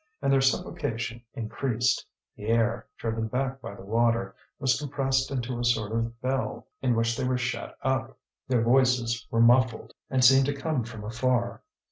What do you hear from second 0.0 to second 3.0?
And their suffocation increased; the air,